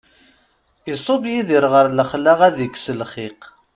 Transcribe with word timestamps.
Iṣubb 0.91 1.23
Yidir 1.33 1.63
ɣer 1.73 1.85
lexla 1.89 2.33
ad 2.47 2.57
ikkes 2.65 2.85
lxiq. 2.99 3.41